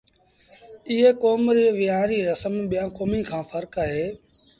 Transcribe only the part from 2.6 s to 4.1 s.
ٻيآݩ ڪوميݩ کآݩ ڦرڪ اهي